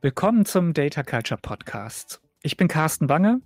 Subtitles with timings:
[0.00, 2.22] Willkommen zum Data Culture Podcast.
[2.42, 3.42] Ich bin Carsten Bange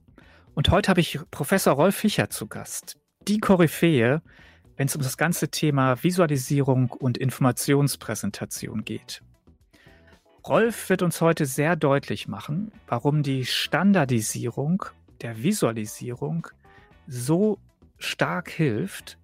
[0.55, 2.99] und heute habe ich Professor Rolf Fischer zu Gast.
[3.27, 4.23] Die Koryphäe,
[4.77, 9.23] wenn es um das ganze Thema Visualisierung und Informationspräsentation geht.
[10.47, 14.85] Rolf wird uns heute sehr deutlich machen, warum die Standardisierung
[15.23, 16.47] der Visualisierung
[17.07, 17.59] so
[17.99, 19.19] stark hilft,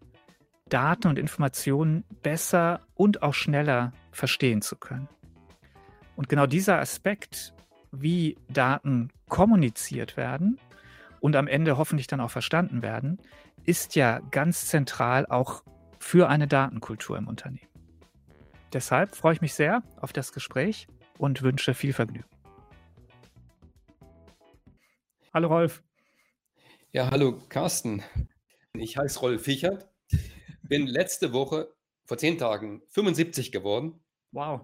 [0.69, 5.09] Daten und Informationen besser und auch schneller verstehen zu können.
[6.17, 7.55] Und genau dieser Aspekt,
[7.93, 10.59] wie Daten kommuniziert werden
[11.21, 13.19] und am Ende hoffentlich dann auch verstanden werden,
[13.65, 15.63] ist ja ganz zentral auch
[15.99, 17.69] für eine Datenkultur im Unternehmen.
[18.73, 20.87] Deshalb freue ich mich sehr auf das Gespräch
[21.19, 22.29] und wünsche viel Vergnügen.
[25.33, 25.86] Hallo Rolf.
[26.97, 28.03] Ja, hallo Carsten.
[28.73, 29.87] Ich heiße Rolf Fichert,
[30.63, 31.69] bin letzte Woche
[32.07, 34.01] vor zehn Tagen 75 geworden.
[34.33, 34.63] Wow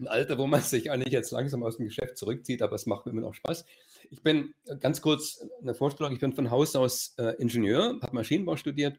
[0.00, 3.04] ein Alter, wo man sich eigentlich jetzt langsam aus dem Geschäft zurückzieht, aber es macht
[3.04, 3.66] mir immer noch Spaß.
[4.08, 8.14] Ich bin äh, ganz kurz eine Vorstellung, ich bin von Haus aus äh, Ingenieur, habe
[8.14, 8.98] Maschinenbau studiert,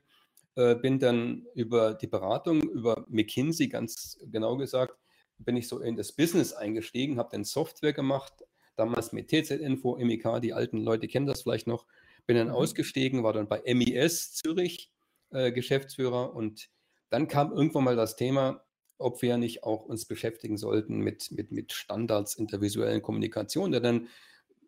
[0.53, 4.95] äh, bin dann über die Beratung, über McKinsey ganz genau gesagt,
[5.39, 8.43] bin ich so in das Business eingestiegen, habe dann Software gemacht,
[8.75, 11.85] damals mit TZ-Info, MEK, die alten Leute kennen das vielleicht noch,
[12.29, 12.53] bin dann mhm.
[12.53, 14.91] ausgestiegen, war dann bei MES Zürich
[15.31, 16.69] äh, Geschäftsführer und
[17.09, 18.63] dann kam irgendwann mal das Thema,
[18.99, 23.73] ob wir nicht auch uns beschäftigen sollten mit, mit, mit Standards in der visuellen Kommunikation.
[23.73, 24.09] Ja, dann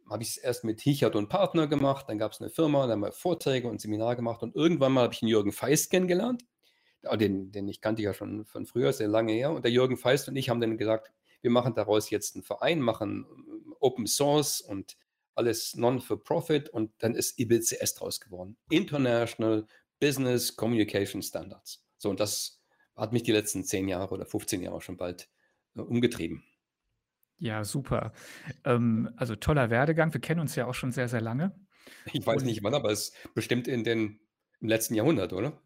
[0.09, 2.94] habe ich es erst mit Hichert und Partner gemacht, dann gab es eine Firma, dann
[2.94, 6.44] haben wir Vorträge und Seminar gemacht und irgendwann mal habe ich einen Jürgen Feist kennengelernt.
[7.14, 9.52] Den, den ich kannte ja schon von früher, sehr lange her.
[9.52, 12.82] Und der Jürgen Feist und ich haben dann gesagt, wir machen daraus jetzt einen Verein,
[12.82, 14.98] machen ähm, Open Source und
[15.35, 18.57] alles Non-for-Profit und dann ist IBCS draus geworden.
[18.69, 19.65] International
[19.99, 21.85] Business Communication Standards.
[21.97, 22.61] So, und das
[22.95, 25.30] hat mich die letzten zehn Jahre oder 15 Jahre schon bald
[25.75, 26.43] äh, umgetrieben.
[27.37, 28.14] Ja, super.
[28.65, 30.14] Ähm, also toller Werdegang.
[30.14, 31.55] Wir kennen uns ja auch schon sehr, sehr lange.
[32.14, 34.20] Ich weiß Und, nicht wann, aber es ist bestimmt in den,
[34.59, 35.59] im letzten Jahrhundert, oder?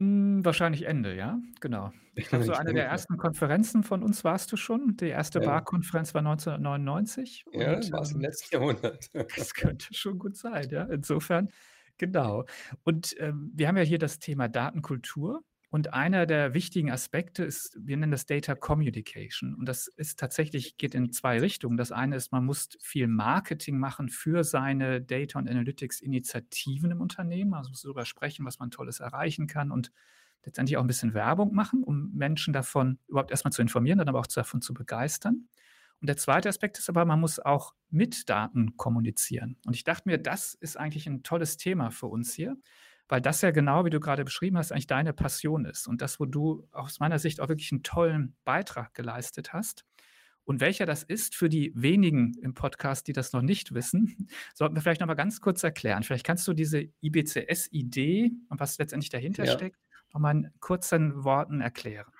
[0.00, 1.92] Hm, wahrscheinlich Ende, ja, genau.
[2.14, 4.96] Ich glaube, so eine der ersten Konferenzen von uns warst du schon.
[4.96, 5.46] Die erste ja.
[5.46, 7.44] Bar-Konferenz war 1999.
[7.52, 9.10] Ja, das war es im ähm, letzten Jahrhundert.
[9.36, 10.84] das könnte schon gut sein, ja.
[10.84, 11.50] Insofern,
[11.98, 12.46] genau.
[12.82, 15.42] Und ähm, wir haben ja hier das Thema Datenkultur.
[15.70, 19.54] Und einer der wichtigen Aspekte ist, wir nennen das Data Communication.
[19.54, 21.76] Und das ist tatsächlich, geht in zwei Richtungen.
[21.76, 27.00] Das eine ist, man muss viel Marketing machen für seine Data und Analytics Initiativen im
[27.00, 27.54] Unternehmen.
[27.54, 29.92] Also darüber sprechen, was man Tolles erreichen kann und
[30.44, 34.18] letztendlich auch ein bisschen Werbung machen, um Menschen davon überhaupt erstmal zu informieren, dann aber
[34.18, 35.46] auch davon zu begeistern.
[36.00, 39.56] Und der zweite Aspekt ist aber, man muss auch mit Daten kommunizieren.
[39.66, 42.56] Und ich dachte mir, das ist eigentlich ein tolles Thema für uns hier,
[43.10, 46.20] weil das ja genau, wie du gerade beschrieben hast, eigentlich deine Passion ist und das,
[46.20, 49.84] wo du aus meiner Sicht auch wirklich einen tollen Beitrag geleistet hast.
[50.44, 54.76] Und welcher das ist für die wenigen im Podcast, die das noch nicht wissen, sollten
[54.76, 56.04] wir vielleicht noch mal ganz kurz erklären.
[56.04, 59.52] Vielleicht kannst du diese IBCS-Idee und was letztendlich dahinter ja.
[59.52, 59.80] steckt,
[60.14, 62.12] noch mal in kurzen Worten erklären.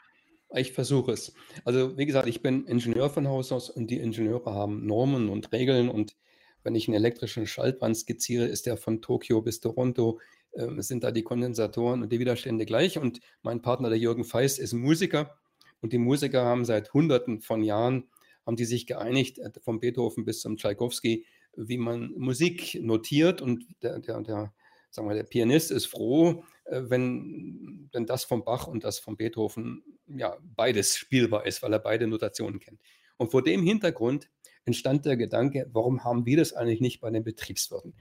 [0.52, 1.32] Ich versuche es.
[1.64, 5.52] Also wie gesagt, ich bin Ingenieur von Haus aus und die Ingenieure haben Normen und
[5.52, 6.16] Regeln und
[6.62, 10.20] wenn ich einen elektrischen Schaltband skizziere, ist der von Tokio bis Toronto
[10.52, 12.98] äh, sind da die Kondensatoren und die Widerstände gleich.
[12.98, 15.36] Und mein Partner, der Jürgen Feist, ist Musiker.
[15.80, 18.08] Und die Musiker haben seit Hunderten von Jahren,
[18.46, 23.42] haben die sich geeinigt, äh, von Beethoven bis zum Tchaikovsky, wie man Musik notiert.
[23.42, 24.52] Und der, der, der,
[24.90, 29.16] sagen wir, der Pianist ist froh, äh, wenn, wenn das vom Bach und das von
[29.16, 32.80] Beethoven, ja, beides spielbar ist, weil er beide Notationen kennt.
[33.16, 34.30] Und vor dem Hintergrund
[34.64, 37.94] entstand der Gedanke, warum haben wir das eigentlich nicht bei den Betriebswirten?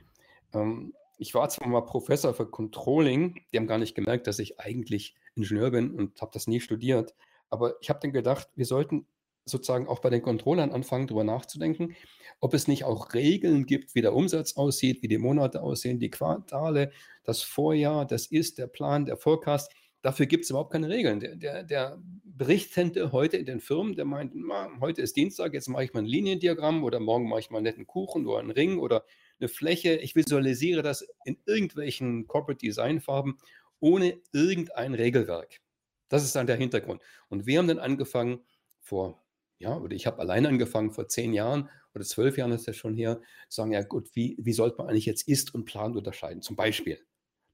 [0.54, 4.60] Ähm, ich war zwar mal Professor für Controlling, die haben gar nicht gemerkt, dass ich
[4.60, 7.14] eigentlich Ingenieur bin und habe das nie studiert.
[7.50, 9.06] Aber ich habe dann gedacht, wir sollten
[9.44, 11.96] sozusagen auch bei den Controllern anfangen, darüber nachzudenken,
[12.40, 16.10] ob es nicht auch Regeln gibt, wie der Umsatz aussieht, wie die Monate aussehen, die
[16.10, 16.92] Quartale,
[17.24, 19.74] das Vorjahr, das ist der Plan, der Forecast.
[20.02, 21.20] Dafür gibt es überhaupt keine Regeln.
[21.20, 25.68] Der, der, der Berichtende heute in den Firmen, der meint, na, heute ist Dienstag, jetzt
[25.68, 28.52] mache ich mal ein Liniendiagramm oder morgen mache ich mal einen netten Kuchen oder einen
[28.52, 29.04] Ring oder
[29.40, 29.96] eine Fläche.
[29.96, 33.38] Ich visualisiere das in irgendwelchen Corporate Design Farben
[33.80, 35.62] ohne irgendein Regelwerk.
[36.10, 37.02] Das ist dann der Hintergrund.
[37.30, 38.40] Und wir haben dann angefangen
[38.82, 39.24] vor,
[39.60, 42.96] ja, oder ich habe allein angefangen vor zehn Jahren oder zwölf Jahren ist das schon
[42.96, 46.42] her, sagen, ja gut, wie, wie sollte man eigentlich jetzt Ist und Plan unterscheiden?
[46.42, 47.00] Zum Beispiel.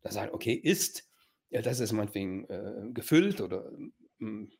[0.01, 1.09] Da sagen, okay, Ist,
[1.49, 4.51] ja, das ist meinetwegen äh, gefüllt oder mh, mm,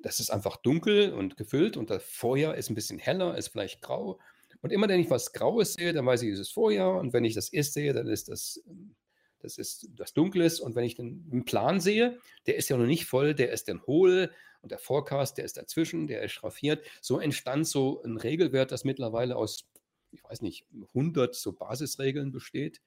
[0.00, 3.82] das ist einfach dunkel und gefüllt und das Vorjahr ist ein bisschen heller, ist vielleicht
[3.82, 4.20] grau
[4.62, 6.98] und immer wenn ich was Graues sehe, dann weiß ich, es ist Vorjahr.
[6.98, 8.96] Und wenn ich das Ist sehe, dann ist das ähm,
[9.40, 10.60] das ist das Dunkles.
[10.60, 13.82] Und wenn ich den Plan sehe, der ist ja noch nicht voll, der ist dann
[13.86, 14.32] hohl
[14.62, 16.84] und der Forecast, der ist dazwischen, der ist schraffiert.
[17.00, 19.68] So entstand so ein Regelwert, das mittlerweile aus,
[20.10, 22.80] ich weiß nicht, 100 so Basisregeln besteht.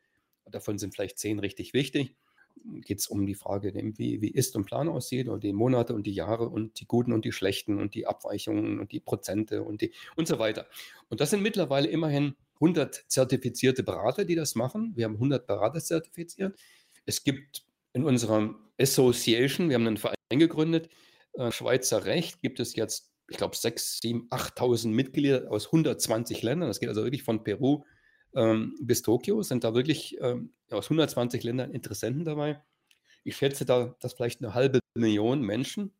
[0.45, 2.15] Davon sind vielleicht 10 richtig wichtig
[2.81, 6.05] geht es um die Frage, wie, wie Ist- und Plan aussieht und die Monate und
[6.05, 9.81] die Jahre und die guten und die schlechten und die Abweichungen und die Prozente und,
[9.81, 10.67] die, und so weiter.
[11.09, 14.93] Und das sind mittlerweile immerhin 100 zertifizierte Berater, die das machen.
[14.95, 16.57] Wir haben 100 Berater zertifiziert.
[17.05, 17.63] Es gibt
[17.93, 20.89] in unserer Association, wir haben einen Verein gegründet,
[21.33, 26.69] äh, Schweizer Recht, gibt es jetzt, ich glaube, 6, 7, 8.000 Mitglieder aus 120 Ländern.
[26.69, 27.83] Das geht also wirklich von Peru
[28.35, 32.61] ähm, bis Tokio sind da wirklich ähm, aus 120 Ländern Interessenten dabei.
[33.23, 35.93] Ich schätze da, dass vielleicht eine halbe Million Menschen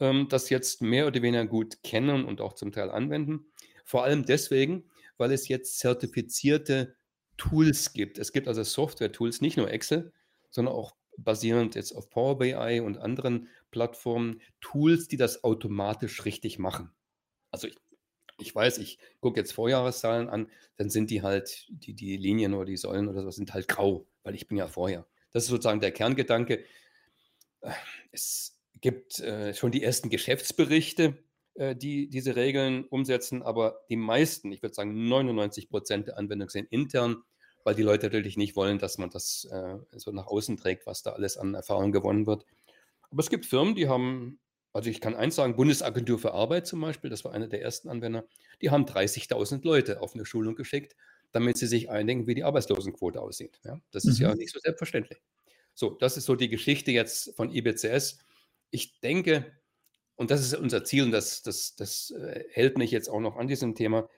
[0.00, 3.46] ähm, das jetzt mehr oder weniger gut kennen und auch zum Teil anwenden.
[3.84, 4.84] Vor allem deswegen,
[5.16, 6.96] weil es jetzt zertifizierte
[7.36, 8.18] Tools gibt.
[8.18, 10.12] Es gibt also Software-Tools, nicht nur Excel,
[10.50, 16.58] sondern auch basierend jetzt auf Power BI und anderen Plattformen, Tools, die das automatisch richtig
[16.58, 16.90] machen.
[17.50, 17.76] Also ich
[18.38, 22.66] ich weiß, ich gucke jetzt Vorjahreszahlen an, dann sind die halt, die, die Linien oder
[22.66, 25.06] die Säulen oder so sind halt grau, weil ich bin ja vorher.
[25.32, 26.64] Das ist sozusagen der Kerngedanke.
[27.60, 27.70] Äh,
[28.12, 31.16] es gibt äh, schon die ersten Geschäftsberichte,
[31.54, 36.50] äh, die diese Regeln umsetzen, aber die meisten, ich würde sagen 99 Prozent der Anwendungen
[36.50, 37.22] sind intern,
[37.64, 41.02] weil die Leute natürlich nicht wollen, dass man das äh, so nach außen trägt, was
[41.02, 42.44] da alles an Erfahrung gewonnen wird.
[43.10, 44.38] Aber es gibt Firmen, die haben
[44.76, 47.88] also ich kann eins sagen, Bundesagentur für Arbeit zum Beispiel, das war einer der ersten
[47.88, 48.24] Anwender,
[48.62, 50.94] die haben 30.000 Leute auf eine Schulung geschickt,
[51.32, 53.58] damit sie sich eindenken, wie die Arbeitslosenquote aussieht.
[53.64, 54.26] Ja, das ist mhm.
[54.26, 55.20] ja nicht so selbstverständlich.
[55.74, 58.18] So, das ist so die Geschichte jetzt von IBCS.
[58.70, 59.52] Ich denke,
[60.14, 63.36] und das ist unser Ziel, und das, das, das äh, hält mich jetzt auch noch
[63.36, 64.08] an diesem Thema,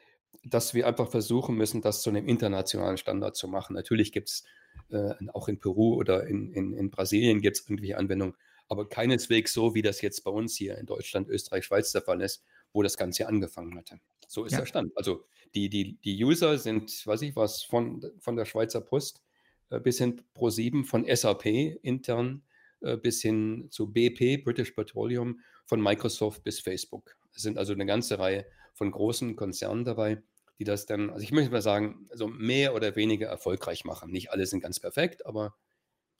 [0.45, 3.75] dass wir einfach versuchen müssen, das zu einem internationalen Standard zu machen.
[3.75, 4.45] Natürlich gibt es
[4.91, 8.35] äh, auch in Peru oder in, in, in Brasilien gibt es irgendwelche Anwendungen,
[8.69, 12.21] aber keineswegs so, wie das jetzt bei uns hier in Deutschland, Österreich, Schweiz der Fall
[12.21, 14.01] ist, wo das Ganze angefangen hatte.
[14.27, 14.59] So ist ja.
[14.61, 14.93] der Stand.
[14.97, 15.25] Also
[15.55, 19.23] die, die, die User sind, weiß ich was, von, von der Schweizer Post
[19.71, 22.43] äh, bis hin pro 7 von SAP intern
[22.81, 27.17] äh, bis hin zu BP, British Petroleum, von Microsoft bis Facebook.
[27.35, 30.23] Es sind also eine ganze Reihe von großen Konzernen dabei,
[30.59, 34.11] die das dann, also ich möchte mal sagen, also mehr oder weniger erfolgreich machen.
[34.11, 35.57] Nicht alle sind ganz perfekt, aber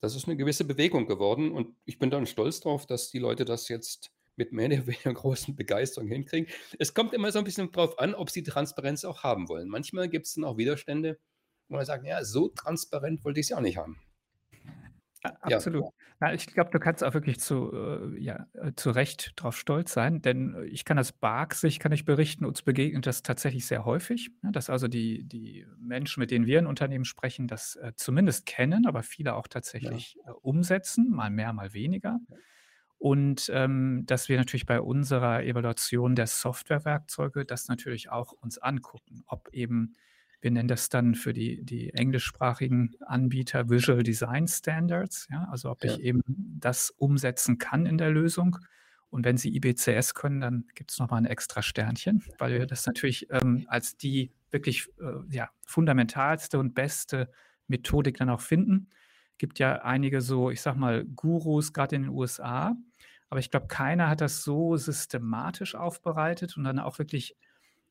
[0.01, 3.45] das ist eine gewisse Bewegung geworden und ich bin dann stolz darauf, dass die Leute
[3.45, 6.51] das jetzt mit mehr oder weniger großen Begeisterung hinkriegen.
[6.79, 9.69] Es kommt immer so ein bisschen darauf an, ob sie Transparenz auch haben wollen.
[9.69, 11.19] Manchmal gibt es dann auch Widerstände,
[11.69, 14.01] wo man sagt, ja, so transparent wollte ich es ja auch nicht haben.
[15.41, 15.85] Absolut.
[15.85, 15.91] Ja.
[16.21, 19.93] Na, ich glaube, du kannst auch wirklich zu, äh, ja, äh, zu Recht darauf stolz
[19.93, 23.85] sein, denn äh, ich kann aus BARC-Sicht kann ich berichten, uns begegnet das tatsächlich sehr
[23.85, 27.93] häufig, ja, dass also die, die Menschen, mit denen wir in Unternehmen sprechen, das äh,
[27.95, 30.33] zumindest kennen, aber viele auch tatsächlich ja.
[30.33, 32.19] äh, umsetzen, mal mehr, mal weniger.
[32.99, 39.23] Und ähm, dass wir natürlich bei unserer Evaluation der Softwarewerkzeuge das natürlich auch uns angucken,
[39.27, 39.95] ob eben
[40.41, 45.85] wir nennen das dann für die, die englischsprachigen Anbieter Visual Design Standards, ja, also ob
[45.85, 45.93] ja.
[45.93, 48.59] ich eben das umsetzen kann in der Lösung.
[49.11, 52.87] Und wenn Sie IBCS können, dann gibt es nochmal ein extra Sternchen, weil wir das
[52.87, 57.31] natürlich ähm, als die wirklich äh, ja, fundamentalste und beste
[57.69, 58.89] Methodik dann auch finden.
[59.39, 62.77] Gibt ja einige so, ich sag mal, Gurus, gerade in den USA,
[63.31, 67.37] aber ich glaube, keiner hat das so systematisch aufbereitet und dann auch wirklich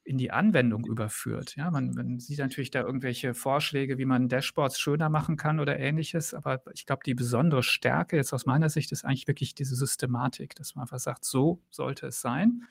[0.07, 1.57] in die Anwendung überführt.
[1.57, 5.77] Ja, man, man, sieht natürlich da irgendwelche Vorschläge, wie man Dashboards schöner machen kann oder
[5.77, 9.75] ähnliches, aber ich glaube, die besondere Stärke jetzt aus meiner Sicht ist eigentlich wirklich diese
[9.75, 12.63] Systematik, dass man einfach sagt, so sollte es sein.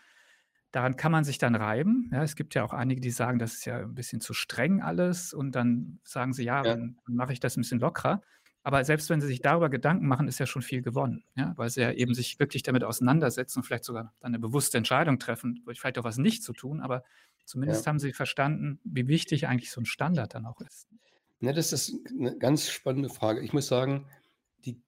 [0.72, 2.10] Daran kann man sich dann reiben.
[2.10, 4.80] Ja, es gibt ja auch einige, die sagen, das ist ja ein bisschen zu streng
[4.80, 6.74] alles und dann sagen sie, ja, ja.
[6.74, 8.22] dann mache ich das ein bisschen lockerer.
[8.66, 11.54] Aber selbst wenn sie sich darüber Gedanken machen, ist ja schon viel gewonnen, ja?
[11.56, 15.20] weil sie ja eben sich wirklich damit auseinandersetzen und vielleicht sogar dann eine bewusste Entscheidung
[15.20, 17.04] treffen, vielleicht auch was nicht zu tun, aber
[17.44, 17.90] zumindest ja.
[17.90, 20.88] haben sie verstanden, wie wichtig eigentlich so ein Standard dann auch ist.
[21.38, 23.40] Ja, das ist eine ganz spannende Frage.
[23.40, 24.08] Ich muss sagen,
[24.64, 24.82] die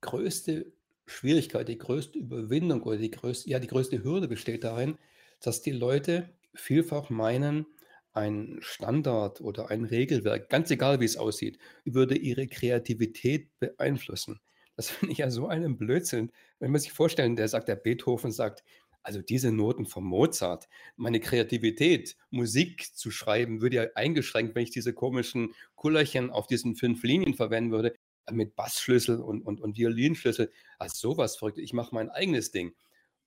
[0.00, 0.72] größte
[1.06, 4.96] Schwierigkeit, die größte Überwindung oder die größte, ja, die größte Hürde besteht darin,
[5.40, 7.66] dass die Leute vielfach meinen,
[8.14, 14.40] ein Standard oder ein Regelwerk, ganz egal wie es aussieht, würde ihre Kreativität beeinflussen.
[14.76, 16.32] Das finde ich ja so einen Blödsinn.
[16.58, 18.64] Wenn man sich vorstellen, der sagt, der Beethoven sagt,
[19.02, 20.66] also diese Noten von Mozart,
[20.96, 26.74] meine Kreativität, Musik zu schreiben, würde ja eingeschränkt, wenn ich diese komischen Kullerchen auf diesen
[26.74, 27.94] fünf Linien verwenden würde,
[28.32, 30.50] mit Bassschlüssel und, und, und Violinschlüssel.
[30.78, 31.58] Also sowas verrückt.
[31.58, 32.74] Ich mache mein eigenes Ding.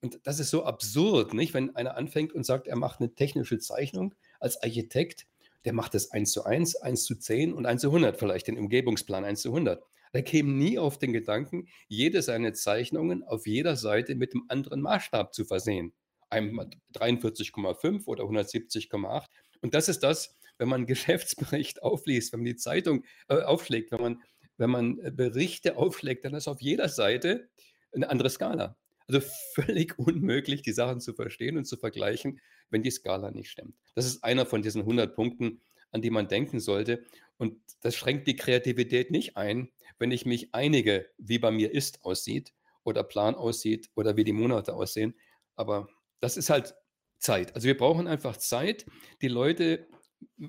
[0.02, 1.54] Und das ist so absurd, nicht?
[1.54, 5.28] Wenn einer anfängt und sagt, er macht eine technische Zeichnung als Architekt,
[5.66, 8.58] der macht das 1 zu 1, 1 zu 10 und 1 zu 100 vielleicht, den
[8.58, 9.84] Umgebungsplan 1 zu 100.
[10.14, 14.82] Er käme nie auf den Gedanken, jede seiner Zeichnungen auf jeder Seite mit einem anderen
[14.82, 15.94] Maßstab zu versehen.
[16.30, 19.26] Einmal 43,5 oder 170,8.
[19.62, 23.92] Und das ist das, wenn man einen Geschäftsbericht aufliest, wenn man die Zeitung äh, aufschlägt,
[23.92, 24.24] wenn man,
[24.58, 27.50] wenn man äh, Berichte aufschlägt, dann ist auf jeder Seite
[27.94, 28.78] eine andere Skala.
[29.08, 29.22] Also
[29.54, 33.76] völlig unmöglich, die Sachen zu verstehen und zu vergleichen, wenn die Skala nicht stimmt.
[33.96, 35.62] Das ist einer von diesen 100 Punkten,
[35.92, 37.04] an die man denken sollte.
[37.38, 42.04] Und das schränkt die Kreativität nicht ein, wenn ich mich einige, wie bei mir ist,
[42.04, 45.16] aussieht oder Plan aussieht oder wie die Monate aussehen.
[45.56, 45.88] Aber
[46.20, 46.76] das ist halt
[47.20, 47.56] Zeit.
[47.56, 48.86] Also wir brauchen einfach Zeit,
[49.22, 49.88] die Leute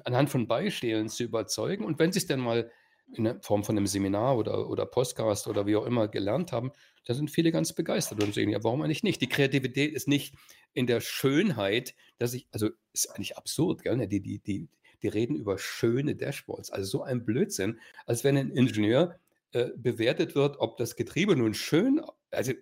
[0.05, 1.85] anhand von Beispielen zu überzeugen.
[1.85, 2.71] Und wenn sie es dann mal
[3.15, 6.73] in der Form von einem Seminar oder, oder Podcast oder wie auch immer gelernt haben,
[7.05, 9.21] da sind viele ganz begeistert und sagen, ja, warum eigentlich nicht?
[9.21, 10.35] Die Kreativität ist nicht
[10.75, 14.07] in der Schönheit, dass ich, also ist eigentlich absurd, gell?
[14.07, 14.69] Die, die, die,
[15.03, 19.19] die reden über schöne Dashboards, also so ein Blödsinn, als wenn ein Ingenieur
[19.53, 22.53] äh, bewertet wird, ob das Getriebe nun schön, also,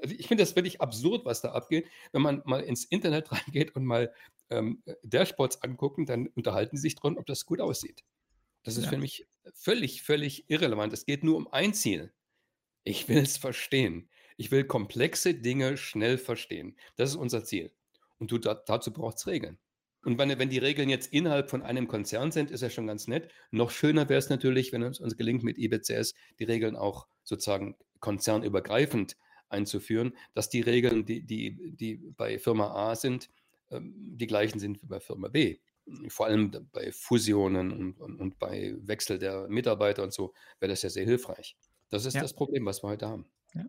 [0.00, 1.88] also ich finde das wirklich absurd, was da abgeht.
[2.12, 4.12] Wenn man mal ins Internet reingeht und mal
[4.50, 8.04] ähm, Dashboards angucken, dann unterhalten sie sich dran, ob das gut aussieht.
[8.68, 8.90] Das ist ja.
[8.90, 10.92] für mich völlig, völlig irrelevant.
[10.92, 12.12] Es geht nur um ein Ziel.
[12.84, 14.10] Ich will es verstehen.
[14.36, 16.76] Ich will komplexe Dinge schnell verstehen.
[16.96, 17.72] Das ist unser Ziel.
[18.18, 19.56] Und du, da, dazu braucht es Regeln.
[20.04, 23.08] Und wenn, wenn, die Regeln jetzt innerhalb von einem Konzern sind, ist ja schon ganz
[23.08, 23.32] nett.
[23.50, 27.74] Noch schöner wäre es natürlich, wenn es uns gelingt, mit IBCS die Regeln auch sozusagen
[28.00, 29.16] konzernübergreifend
[29.48, 33.30] einzuführen, dass die Regeln, die, die, die bei Firma A sind,
[33.70, 35.58] ähm, die gleichen sind wie bei Firma B
[36.08, 40.82] vor allem bei Fusionen und, und, und, bei Wechsel der Mitarbeiter und so, wäre das
[40.82, 41.56] ja sehr hilfreich.
[41.90, 42.22] Das ist ja.
[42.22, 43.26] das Problem, was wir heute haben.
[43.54, 43.64] Ja.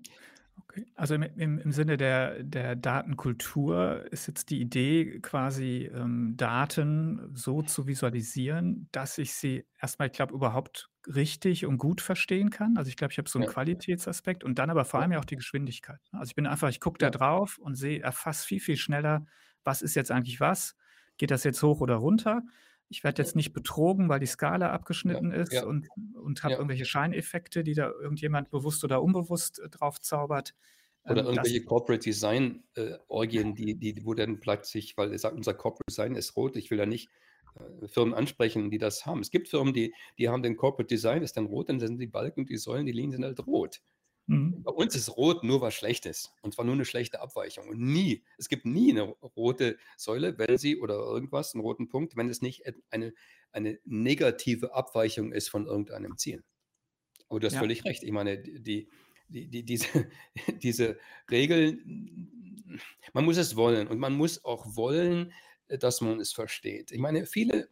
[0.64, 0.86] Okay.
[0.96, 7.32] Also im, im, im, Sinne der, der Datenkultur ist jetzt die Idee, quasi ähm, Daten
[7.34, 12.76] so zu visualisieren, dass ich sie erstmal, ich glaube, überhaupt richtig und gut verstehen kann.
[12.78, 13.54] Also ich glaube, ich habe so einen ja.
[13.54, 16.00] Qualitätsaspekt und dann aber vor allem ja auch die Geschwindigkeit.
[16.12, 16.20] Ne?
[16.20, 19.26] Also ich bin einfach, ich gucke da drauf und sehe, erfasse viel, viel schneller,
[19.64, 20.76] was ist jetzt eigentlich was
[21.20, 22.42] geht das jetzt hoch oder runter?
[22.88, 25.66] Ich werde jetzt nicht betrogen, weil die Skala abgeschnitten ja, ist ja.
[25.66, 30.56] und, und habe irgendwelche Scheineffekte, die da irgendjemand bewusst oder unbewusst äh, drauf zaubert.
[31.04, 35.20] Oder ähm, irgendwelche das, Corporate Design äh, Orgien, die, die, wo dann plötzlich, weil er
[35.20, 37.10] sagt, unser Corporate Design ist rot, ich will da nicht
[37.60, 39.20] äh, Firmen ansprechen, die das haben.
[39.20, 42.08] Es gibt Firmen, die, die haben den Corporate Design, ist dann rot, dann sind die
[42.08, 43.82] Balken, die Säulen, die Linien sind halt rot.
[44.30, 44.62] Mhm.
[44.62, 47.68] Bei uns ist Rot nur was Schlechtes und zwar nur eine schlechte Abweichung.
[47.68, 52.16] Und nie, es gibt nie eine rote Säule, wenn sie oder irgendwas, einen roten Punkt,
[52.16, 53.14] wenn es nicht eine,
[53.52, 56.44] eine negative Abweichung ist von irgendeinem Ziel.
[57.28, 57.60] Aber du hast ja.
[57.60, 58.04] völlig recht.
[58.04, 58.88] Ich meine, die,
[59.30, 59.88] die, die, diese,
[60.62, 61.00] diese
[61.32, 62.80] Regeln,
[63.14, 65.34] man muss es wollen und man muss auch wollen,
[65.68, 66.92] dass man es versteht.
[66.92, 67.70] Ich meine, viele,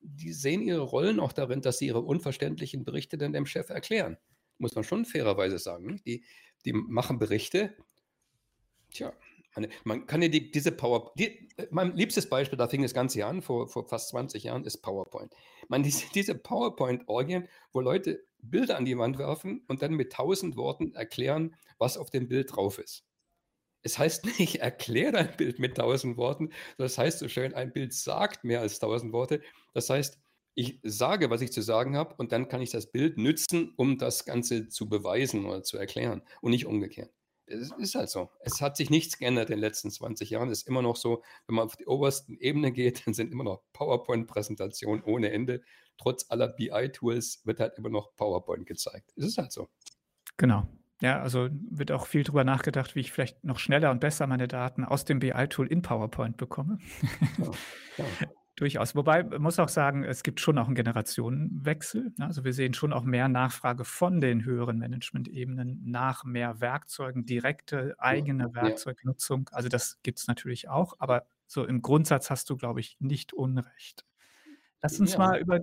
[0.00, 4.18] die sehen ihre Rollen auch darin, dass sie ihre unverständlichen Berichte dann dem Chef erklären
[4.60, 6.00] muss man schon fairerweise sagen.
[6.06, 6.24] Die,
[6.64, 7.74] die machen Berichte.
[8.92, 9.12] Tja,
[9.84, 11.12] man kann ja die, diese Power.
[11.18, 14.78] Die, mein liebstes Beispiel, da fing das Ganze an, vor, vor fast 20 Jahren, ist
[14.78, 15.34] PowerPoint.
[15.68, 20.56] Man, diese, diese PowerPoint-Orgien, wo Leute Bilder an die Wand werfen und dann mit tausend
[20.56, 23.04] Worten erklären, was auf dem Bild drauf ist.
[23.82, 27.92] Es heißt nicht, erkläre dein Bild mit tausend Worten, das heißt so schön, ein Bild
[27.92, 29.42] sagt mehr als tausend Worte.
[29.74, 30.18] Das heißt,
[30.60, 33.96] ich sage, was ich zu sagen habe und dann kann ich das Bild nützen, um
[33.96, 37.10] das Ganze zu beweisen oder zu erklären und nicht umgekehrt.
[37.46, 38.30] Es ist halt so.
[38.40, 40.50] Es hat sich nichts geändert in den letzten 20 Jahren.
[40.50, 43.42] Es ist immer noch so, wenn man auf die obersten Ebene geht, dann sind immer
[43.42, 45.62] noch PowerPoint-Präsentationen ohne Ende.
[45.96, 49.12] Trotz aller BI-Tools wird halt immer noch PowerPoint gezeigt.
[49.16, 49.68] Es ist halt so.
[50.36, 50.68] Genau.
[51.00, 54.46] Ja, also wird auch viel darüber nachgedacht, wie ich vielleicht noch schneller und besser meine
[54.46, 56.78] Daten aus dem BI-Tool in PowerPoint bekomme.
[57.38, 57.50] Ja.
[58.60, 58.94] Durchaus.
[58.94, 62.12] Wobei, man muss auch sagen, es gibt schon auch einen Generationenwechsel.
[62.18, 62.26] Ne?
[62.26, 67.94] Also wir sehen schon auch mehr Nachfrage von den höheren Management-Ebenen nach mehr Werkzeugen, direkte
[67.96, 68.62] eigene ja.
[68.62, 69.48] Werkzeugnutzung.
[69.50, 73.32] Also das gibt es natürlich auch, aber so im Grundsatz hast du, glaube ich, nicht
[73.32, 74.04] Unrecht.
[74.82, 75.18] Lass uns ja.
[75.20, 75.60] mal über,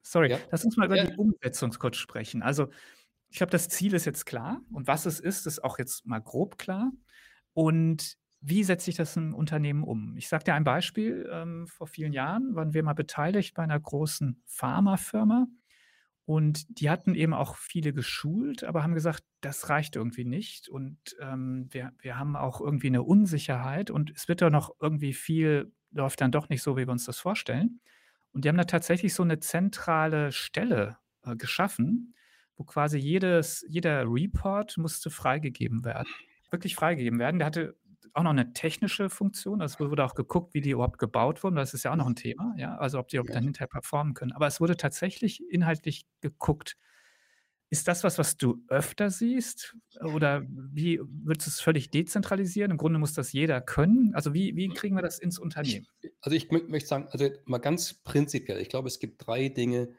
[0.00, 0.38] sorry, ja.
[0.50, 2.42] lass uns mal über die Umsetzung kurz sprechen.
[2.42, 2.70] Also
[3.28, 6.20] ich glaube, das Ziel ist jetzt klar und was es ist, ist auch jetzt mal
[6.20, 6.92] grob klar.
[7.52, 10.16] Und wie setze ich das im Unternehmen um?
[10.16, 11.28] Ich sage dir ein Beispiel.
[11.32, 15.46] Ähm, vor vielen Jahren waren wir mal beteiligt bei einer großen Pharmafirma
[16.24, 20.98] und die hatten eben auch viele geschult, aber haben gesagt, das reicht irgendwie nicht und
[21.20, 25.72] ähm, wir, wir haben auch irgendwie eine Unsicherheit und es wird doch noch irgendwie viel,
[25.92, 27.80] läuft dann doch nicht so, wie wir uns das vorstellen.
[28.32, 32.14] Und die haben da tatsächlich so eine zentrale Stelle äh, geschaffen,
[32.56, 36.08] wo quasi jedes, jeder Report musste freigegeben werden
[36.52, 37.38] wirklich freigegeben werden.
[37.38, 37.76] Der hatte
[38.14, 39.60] auch noch eine technische Funktion.
[39.60, 41.56] Also, es wurde auch geguckt, wie die überhaupt gebaut wurden.
[41.56, 44.14] Das ist ja auch noch ein Thema, ja, also, ob die auch dann hinterher performen
[44.14, 44.32] können.
[44.32, 46.76] Aber es wurde tatsächlich inhaltlich geguckt.
[47.70, 52.70] Ist das was, was du öfter siehst oder wie würdest du es völlig dezentralisieren?
[52.70, 54.14] Im Grunde muss das jeder können.
[54.14, 55.86] Also, wie wie kriegen wir das ins Unternehmen?
[56.20, 59.94] Also, ich mö möchte sagen, also, mal ganz prinzipiell, ich glaube, es gibt 3 Dinge,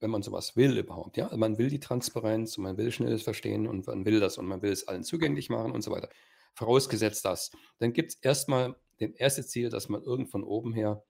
[0.00, 1.34] wenn man so was will überhaupt, ja?
[1.34, 4.60] Man will die Transparenz und man will schnelles Verstehen und man will das und man
[4.60, 6.10] will es allen zugänglich machen und so weiter.
[6.54, 11.02] Vorausgesetzt das, dann gibt's erst mal den erste Ziel, dass man irgend von oben her,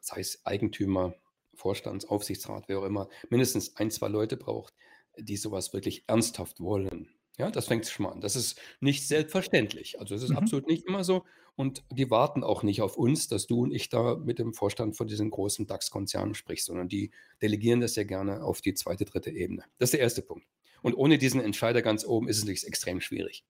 [0.00, 1.14] sei es Eigentümer,
[1.54, 4.74] Vorstands Aufsichtsrat, wer auch immer, mindestens 1, 2 Leute braucht,
[5.18, 7.10] die so was wirklich ernsthaft wollen.
[7.36, 8.20] Ja, das fängt schon mal an.
[8.20, 10.00] Das ist nicht selbstverständlich.
[10.00, 10.36] Also, es ist Mhm.
[10.38, 11.24] absolut nicht immer so
[11.56, 14.96] und die warten auch nicht auf uns, dass du und ich da mit dem Vorstand
[14.96, 17.10] von diesen großen DAX-Konzernen sprichst, sondern die
[17.42, 19.64] delegieren das ja gerne auf die zweite, dritte Ebene.
[19.78, 20.46] Das ist der erste Punkt.
[20.82, 23.44] Und ohne diesen Entscheider ganz oben ist es natürlich extrem schwierig.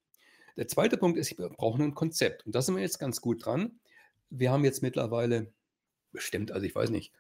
[0.59, 3.47] Der zweite Punkt ist, wir brauchen ein Konzept und da sind wir jetzt ganz gut
[3.47, 3.79] dran.
[4.29, 5.53] Wir haben jetzt mittlerweile
[6.11, 7.13] bestimmt, also, ich weiß nicht,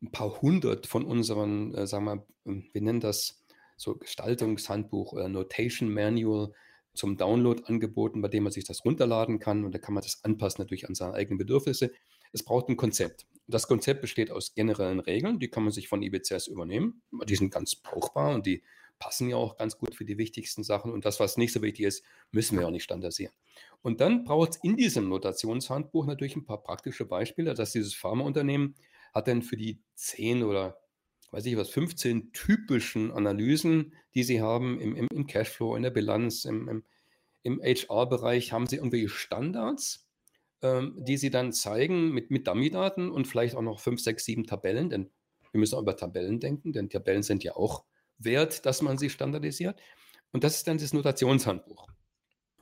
[0.00, 3.44] ein paar hundert von unseren, äh, sagen wir, hm, wir nennen das
[3.76, 6.54] so Gestaltungshandbuch oder Notation Manual
[6.94, 10.24] zum Download angeboten, bei dem man sich das runterladen kann und da kann man das
[10.24, 11.92] anpassen natürlich an seine eigenen Bedürfnisse.
[12.32, 13.26] Es braucht ein Konzept.
[13.46, 17.02] Das Konzept besteht aus generellen Regeln, die kann man sich von IBCS übernehmen.
[17.26, 18.62] Die sind ganz brauchbar und die
[18.98, 21.86] passen ja auch ganz gut für die wichtigsten Sachen und das, was nicht so wichtig
[21.86, 23.32] ist, müssen wir auch nicht standardisieren.
[23.82, 28.74] Und dann braucht's in diesem Notationshandbuch natürlich ein paar praktische Beispiele, dass dieses Pharmaunternehmen
[29.14, 30.78] hat dann für die 10 oder
[31.30, 35.90] weiß ich was, 15 typischen Analysen, die sie haben im im im Cashflow, in der
[35.90, 36.84] Bilanz, im im
[37.42, 40.08] im HR-Bereich, haben sie irgendwelche Standards,
[40.62, 44.44] ähm, die sie dann zeigen mit mit Dummy-Daten und vielleicht auch noch 5, 6, 7
[44.44, 45.10] Tabellen, denn
[45.52, 47.84] wir müssen auch über Tabellen denken, denn Tabellen sind ja auch
[48.18, 49.80] wert, dass man sie standardisiert.
[50.32, 51.88] Und das ist dann das Notationshandbuch.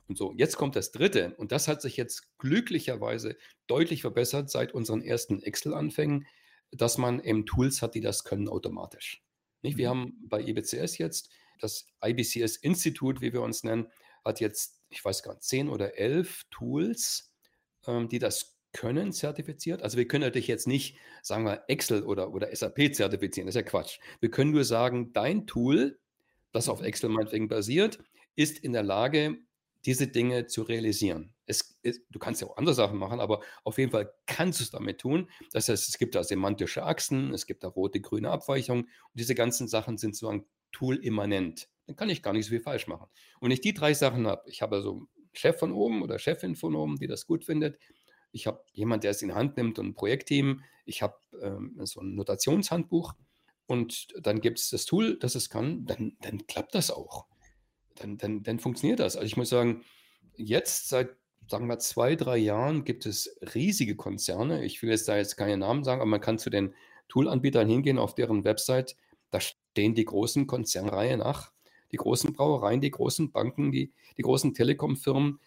[0.07, 3.35] Und so, jetzt kommt das Dritte und das hat sich jetzt glücklicherweise
[3.67, 6.25] deutlich verbessert seit unseren ersten Excel-Anfängen,
[6.71, 9.23] dass man eben Tools hat, die das können automatisch.
[9.63, 9.77] Nicht?
[9.77, 9.99] Wir Mhm.
[9.99, 13.87] haben bei IBCS jetzt das IBCS-Institut, wie wir uns nennen,
[14.23, 17.33] hat jetzt, ich weiß gar nicht, 10 oder 11 Tools,
[17.85, 19.83] ähm, die das können, zertifiziert.
[19.83, 23.61] Also, wir können natürlich jetzt nicht, sagen wir, Excel oder oder SAP zertifizieren, das ist
[23.61, 23.99] ja Quatsch.
[24.21, 25.99] Wir können nur sagen, dein Tool,
[26.53, 26.87] das auf Mhm.
[26.87, 27.99] Excel meinetwegen basiert,
[28.35, 29.39] ist in der Lage,
[29.85, 31.33] diese Dinge zu realisieren.
[31.45, 34.71] Es es du kannst ja auch andere Sachen machen, aber auf jeden Fall kannst du's
[34.71, 35.29] damit tun.
[35.53, 39.35] Das heißt, es gibt da semantische Achsen, es gibt da rote, grüne Abweichungen und diese
[39.35, 41.69] ganzen Sachen sind sozusagen toolimmanent.
[41.87, 43.07] Dann kann ich gar nicht so viel falsch machen.
[43.39, 46.19] Und wenn ich die 3 Sachen habe, ich habe also 'n Chef von oben oder
[46.19, 47.79] Chefin von oben, die das gut findet.
[48.37, 50.63] Ich habe jemand, der es in Hand nimmt und 'n Projektteam.
[50.85, 53.13] Ich habe, ähm, so 'n Notationshandbuch
[53.67, 57.25] und dann gibt's das Tool, das es kann, dann dann klappt das auch.
[57.95, 59.15] Dann dann dann funktioniert das.
[59.17, 59.83] Also, ich muss sagen,
[60.37, 61.11] jetzt seit,
[61.49, 64.65] sagen wir, 2, 3 Jahren gibt es riesige Konzerne.
[64.65, 66.75] Ich will jetzt da jetzt keine Namen sagen, aber man kann zu den
[67.09, 68.95] Toolanbietern hingehen auf deren Website.
[69.31, 71.51] Da stehen die großen Konzerne Reihe nach.
[71.93, 75.39] Die großen Brauereien, die großen Banken, die die großen Telekomfirmen,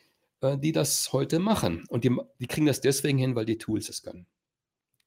[0.43, 1.85] die das heute machen.
[1.89, 4.27] Und die die kriegen das deswegen hin, weil die Tools es können.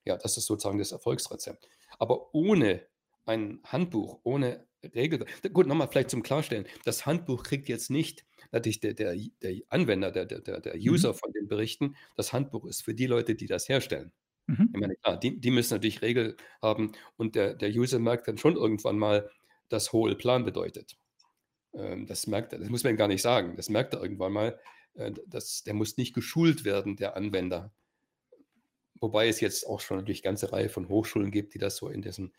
[0.06, 1.68] Ja, das ist sozusagen das Erfolgsrezept.
[2.00, 2.88] Aber ohne
[3.26, 6.68] ein Handbuch, ohne Regel gut, noch mal vielleicht zum Klarstellen.
[6.86, 10.94] Das Handbuch kriegt jetzt nicht natürlich der der der Anwender, der der der der Mhm.
[10.94, 11.96] User von den Berichten.
[12.16, 14.12] Das Handbuch ist für die Leute, die das herstellen.
[14.48, 14.74] Mhm.
[14.74, 18.38] Ich meine, klar, die die müssen natürlich Regel haben und der der User merkt dann
[18.38, 19.30] schon irgendwann mal,
[19.70, 20.98] dass Whole Plan bedeutet.
[21.74, 22.60] Ähm, das merkt er.
[22.60, 23.56] Das muss man ihm gar nicht sagen.
[23.58, 24.60] Das merkt er irgendwann mal.
[24.96, 27.72] Äh, das der muss nicht geschult werden, der Anwender.
[29.00, 32.02] Wobei es jetzt auch schon natürlich ganze Reihe von Hochschulen gibt, die das so in
[32.02, 32.34] diesen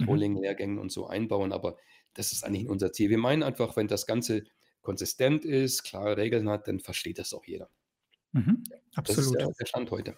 [0.00, 0.26] Mhm.
[0.36, 1.76] Controlling-Lehrgängen und so einbauen, aber
[2.14, 3.10] das ist eigentlich unser Ziel.
[3.10, 4.44] Wir meinen einfach, wenn das Ganze
[4.82, 7.70] konsistent ist, klare Regeln hat, dann versteht das auch jeder.
[8.32, 8.62] Mhm.
[8.70, 9.40] Ja, das ist Absolut.
[9.40, 10.16] der Stand heute.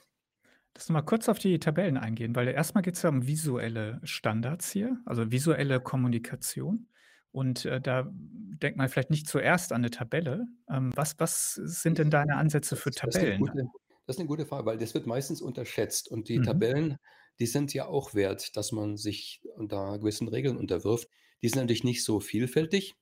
[0.75, 4.01] Lass uns mal kurz auf die Tabellen eingehen, weil erst mal geht's ja um visuelle
[4.05, 6.89] Standards hier, also visuelle Kommunikation.
[7.35, 10.47] Und, äh, da denkt man vielleicht nicht zuerst an 'ne Tabelle.
[10.71, 13.51] Ähm, was was sind denn deine Ansätze für Das das ist Tabellen?
[13.53, 13.69] gute
[14.07, 16.43] das ist 'ne gute Frage, weil das wird meistens unterschätzt und die Mhm.
[16.43, 16.97] Tabellen,
[17.41, 21.09] die sind ja auch wert, dass man sich unter gewissen Regeln unterwirft.
[21.43, 22.95] Die sind natürlich nicht so vielfältig,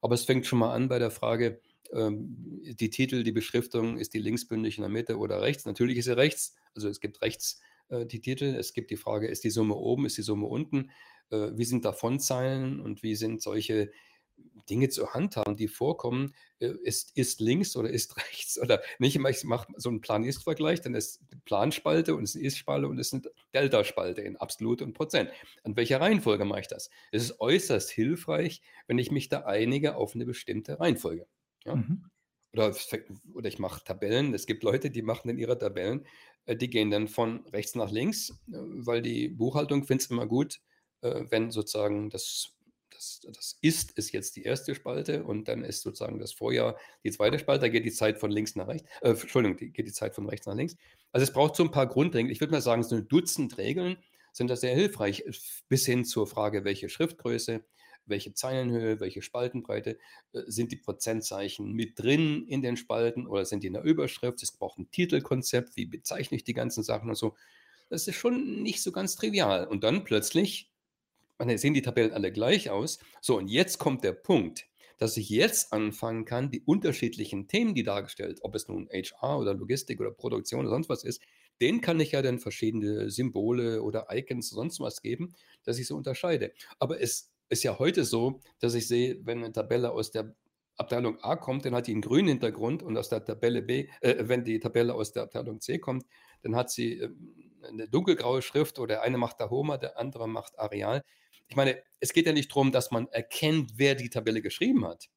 [0.00, 1.60] aber es fängt schon mal an bei der Frage,
[1.92, 5.66] ähm, die Titel, die Beschriftung, ist die linksbündig in der Mitte oder rechts?
[5.66, 6.54] Natürlich ist sie rechts.
[6.74, 8.44] Also, es gibt rechts, äh, die Titel.
[8.58, 10.90] Es gibt die Frage, ist die Summe oben, ist die Summe unten?
[11.30, 13.90] Äh, wie sind da Fontzeilen und wie sind solche
[14.68, 16.34] Dinge zu handhaben, die vorkommen?
[16.60, 20.94] Äh, ist ist links oder ist rechts oder nicht ich mache so 'n Plan-Ist-Vergleich, dann
[20.94, 23.22] ist Planspalte und ist 'ne Ist-Spalte und ist 'ne
[23.54, 25.30] Delta-Spalte in Absolut und Prozent.
[25.64, 26.90] An welcher Reihenfolge mache ich das?
[27.12, 31.26] Es ist äußerst hilfreich, wenn ich mich da einige auf 'ne bestimmte Reihenfolge,
[31.64, 31.78] ja?
[31.78, 32.04] Mhm.
[32.52, 32.74] oder,
[33.34, 34.34] oder ich mache Tabellen.
[34.34, 36.06] Es gibt Leute, die machen in ihre Tabellen,
[36.46, 40.26] äh, die gehen dann von rechts nach links, äh, weil die Buchhaltung findet es immer
[40.26, 40.60] gut,
[41.04, 42.52] wenn sozusagen das,
[42.90, 47.10] das, das Ist ist jetzt die erste Spalte und dann ist sozusagen das Vorjahr die
[47.10, 49.92] zweite Spalte, da geht die Zeit von links nach rechts, äh, Entschuldigung, die, geht die
[49.92, 50.76] Zeit von rechts nach links.
[51.12, 52.30] Also es braucht so ein paar Grundregeln.
[52.30, 53.96] Ich würde mal sagen, so ein Dutzend Regeln
[54.32, 55.24] sind da sehr hilfreich,
[55.68, 57.64] bis hin zur Frage, welche Schriftgröße,
[58.06, 59.98] welche Zeilenhöhe, welche Spaltenbreite,
[60.32, 64.42] äh, sind die Prozentzeichen mit drin in den Spalten oder sind die in der Überschrift?
[64.42, 67.36] Es braucht ein Titelkonzept, wie bezeichne ich die ganzen Sachen und so.
[67.90, 69.66] Das ist schon nicht so ganz trivial.
[69.66, 70.72] Und dann plötzlich,
[71.38, 72.98] man sehen die Tabellen alle gleich aus.
[73.20, 74.66] So, und jetzt kommt der Punkt,
[74.98, 79.54] dass ich jetzt anfangen kann, die unterschiedlichen Themen, die dargestellt, ob es nun HR oder
[79.54, 81.20] Logistik oder Produktion oder sonst was ist,
[81.60, 85.96] den kann ich ja dann verschiedene Symbole oder Icons, sonst was geben, dass ich so
[85.96, 86.52] unterscheide.
[86.78, 90.34] Aber es ist ja heute so, dass ich sehe, wenn eine Tabelle aus der
[90.76, 94.24] Abteilung A kommt, dann hat die einen grünen Hintergrund und aus der Tabelle B, äh,
[94.28, 96.04] wenn die Tabelle aus der Abteilung C kommt,
[96.42, 97.10] dann hat sie äh,
[97.66, 101.02] eine dunkelgraue Schrift oder der eine macht Tahoma, der andere macht Areal.
[101.48, 105.08] Ich meine, es geht ja nicht darum, dass man erkennt, wer die Tabelle geschrieben hat,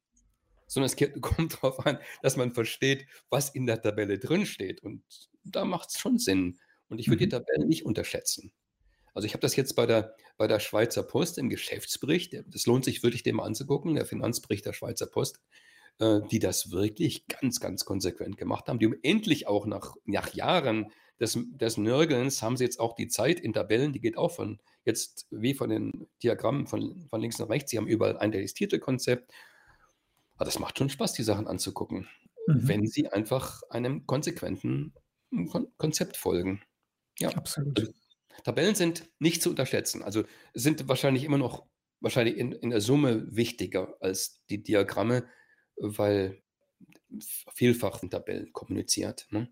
[0.68, 4.84] sondern es geht, kommt darauf an, dass man versteht, was in der Tabelle drin steht.
[4.84, 5.04] Und
[5.44, 6.60] da macht es schon Sinn.
[6.90, 7.30] Und ich würde mhm.
[7.30, 8.52] die Tabelle nicht unterschätzen.
[9.14, 12.86] Also ich habe das jetzt bei der, bei der Schweizer Post im Geschäftsbericht, das lohnt
[12.86, 15.40] sich wirklich dem anzugucken, der Finanzbericht der Schweizer Post,
[16.00, 18.80] äh, die das wirklich ganz, ganz konsequent gemacht haben.
[18.80, 23.08] Die um endlich auch nach, nach Jahren des, des Nörgelns haben sie jetzt auch die
[23.08, 27.40] Zeit in Tabellen, die geht auch von jetzt wie von den Diagrammen von, von links
[27.40, 27.72] nach rechts.
[27.72, 29.32] Sie haben überall ein Titelkonzept.
[30.36, 32.08] Aber das macht schon Spaß, die Sachen anzugucken,
[32.46, 32.68] mhm.
[32.68, 34.94] wenn sie einfach einem konsequenten
[35.78, 36.62] Konzept folgen.
[37.20, 37.80] Ja, absolut.
[37.80, 37.92] Also
[38.44, 40.04] Tabellen sind nicht zu unterschätzen.
[40.04, 41.66] Also sind wahrscheinlich immer noch
[42.00, 45.26] wahrscheinlich in, in der Summe wichtiger als die Diagramme,
[45.78, 46.42] weil
[47.54, 49.28] vielfach in Tabellen kommuniziert.
[49.32, 49.50] Ne?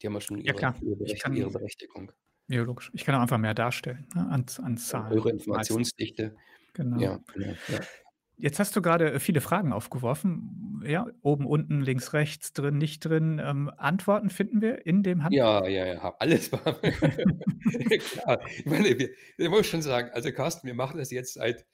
[0.00, 2.12] Die haben ja schon ihre, ja, ihre, Berecht, kann, ihre Berechtigung.
[2.48, 2.90] Ja, logisch.
[2.94, 4.28] Ich kann auch einfach mehr darstellen ne?
[4.28, 5.12] an, an Zahlen.
[5.12, 6.36] Eure Informationsdichte.
[6.74, 7.00] Genau.
[7.00, 7.80] Ja, genau ja.
[8.36, 10.82] Jetzt hast du gerade äh, viele Fragen aufgeworfen.
[10.84, 13.40] Ja, oben, unten, links, rechts, drin, nicht drin.
[13.42, 15.38] Ähm, Antworten finden wir in dem Handbuch?
[15.38, 16.80] Ja, ja, ja, alles war.
[16.82, 18.40] Klar.
[18.48, 21.64] Ich meine, wir, ich muss schon sagen, also Carsten, wir machen das jetzt seit,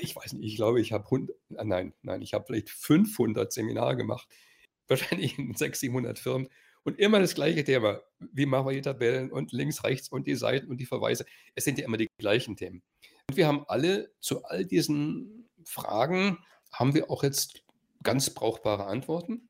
[0.00, 3.52] ich weiß nicht, ich glaube, ich habe 100, ah, nein, nein, ich habe vielleicht 500
[3.52, 4.28] Seminare gemacht,
[4.88, 6.48] wahrscheinlich in 600, 700 Firmen
[6.84, 8.00] und immer das gleiche Thema.
[8.18, 11.24] Wie machen wir die Tabellen und links, rechts und die Seiten und die Verweise?
[11.54, 12.82] Es sind ja immer die gleichen Themen.
[13.28, 16.38] Und wir haben alle zu all diesen Fragen
[16.72, 17.62] haben wir auch jetzt
[18.02, 19.48] ganz brauchbare Antworten.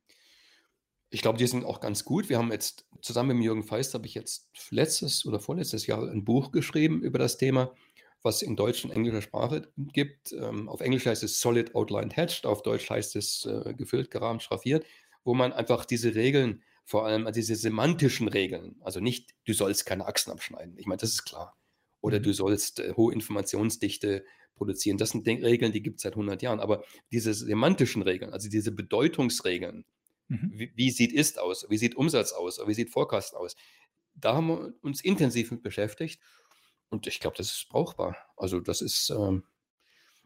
[1.10, 2.28] Ich glaube, die sind auch ganz gut.
[2.28, 6.24] Wir haben jetzt zusammen mit Jürgen Feist, habe ich jetzt letztes oder vorletztes Jahr ein
[6.24, 7.74] Buch geschrieben über das Thema,
[8.22, 10.32] was in deutsch und englischer Sprache gibt.
[10.32, 14.42] Ähm, auf Englisch heißt es Solid Outlined Hatched, auf Deutsch heißt es äh, gefüllt, gerahmt,
[14.42, 14.86] schraffiert,
[15.24, 19.86] wo man einfach diese Regeln, vor allem also diese semantischen Regeln, also nicht, du sollst
[19.86, 20.76] keine Achsen abschneiden.
[20.78, 21.56] Ich meine, das ist klar.
[22.00, 22.24] Oder mhm.
[22.24, 24.98] du sollst äh, hohe Informationsdichte produzieren.
[24.98, 26.60] Das sind Regeln, die gibt es seit 100 Jahren.
[26.60, 29.84] Aber diese semantischen Regeln, also diese Bedeutungsregeln,
[30.28, 30.52] mhm.
[30.54, 33.56] wie, wie, sieht Ist aus, wie sieht Umsatz aus, wie sieht Forecast aus,
[34.14, 36.20] da haben wir uns intensiv mit beschäftigt.
[36.92, 38.16] Und ich glaube, das ist brauchbar.
[38.36, 39.44] Also das ist, ähm,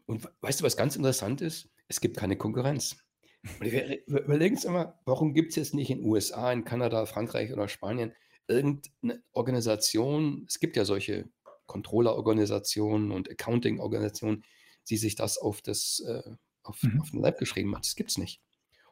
[0.05, 1.69] und weißt du, was ganz interessant ist?
[1.87, 2.97] Es gibt keine Konkurrenz.
[3.43, 7.05] Und wir überlegen uns immer, warum gibt es jetzt nicht in den USA, in Kanada,
[7.05, 8.13] Frankreich oder Spanien
[8.49, 11.29] irgendeine Organisation, es gibt ja solche
[11.67, 14.43] Controller-Organisationen und Accounting-Organisationen,
[14.89, 16.99] die sich das auf, das, äh, auf, mhm.
[16.99, 17.85] auf den Leib geschrieben hat.
[17.85, 18.41] Das gibt es nicht.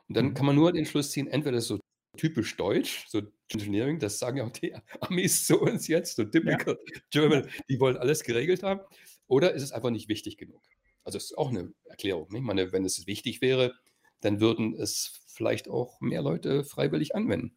[0.08, 0.34] Und dann mhm.
[0.34, 1.80] kann man nur den Schluss ziehen, entweder so
[2.16, 6.78] typisch deutsch, so Engineering, das sagen ja auch die Amis zu uns jetzt, so typical
[6.86, 7.02] ja.
[7.12, 8.82] German, die wollen alles geregelt haben,
[9.28, 10.62] oder ist es einfach nicht wichtig genug?
[11.04, 12.28] Also das ist auch eine Erklärung.
[12.30, 12.42] Nicht?
[12.42, 13.74] Ich meine, wenn es wichtig wäre,
[14.22, 17.56] dann würden es vielleicht auch mehr Leute freiwillig anwenden.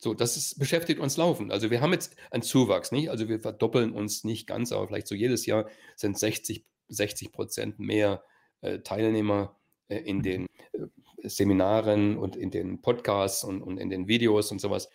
[0.00, 1.50] So, das ist, beschäftigt uns laufend.
[1.50, 3.10] Also wir haben jetzt einen Zuwachs, nicht?
[3.10, 7.78] Also wir verdoppeln uns nicht ganz, aber vielleicht so jedes Jahr sind 60, 60 Prozent
[7.80, 8.22] mehr
[8.60, 9.56] äh, Teilnehmer
[9.88, 14.60] äh, in den äh, Seminaren und in den Podcasts und, und, in den Videos und
[14.60, 14.88] sowas.